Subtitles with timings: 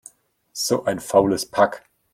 [0.53, 1.87] So ein faules Pack!